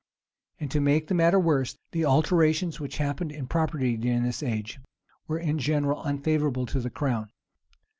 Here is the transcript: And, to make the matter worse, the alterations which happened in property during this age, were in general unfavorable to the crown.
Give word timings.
And, 0.59 0.71
to 0.71 0.79
make 0.81 1.05
the 1.05 1.13
matter 1.13 1.39
worse, 1.39 1.77
the 1.91 2.05
alterations 2.05 2.79
which 2.79 2.97
happened 2.97 3.31
in 3.31 3.45
property 3.45 3.95
during 3.97 4.23
this 4.23 4.41
age, 4.41 4.79
were 5.27 5.37
in 5.37 5.59
general 5.59 6.01
unfavorable 6.01 6.65
to 6.73 6.79
the 6.79 6.89
crown. 6.89 7.29